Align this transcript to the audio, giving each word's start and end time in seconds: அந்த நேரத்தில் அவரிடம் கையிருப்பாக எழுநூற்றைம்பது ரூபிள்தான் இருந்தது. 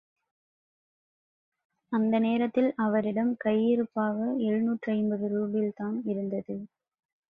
அந்த 1.91 2.13
நேரத்தில் 2.19 2.73
அவரிடம் 2.77 3.31
கையிருப்பாக 3.37 4.17
எழுநூற்றைம்பது 4.41 5.27
ரூபிள்தான் 5.35 5.97
இருந்தது. 6.05 6.57